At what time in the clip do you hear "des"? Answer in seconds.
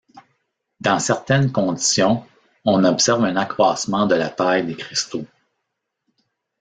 4.65-4.75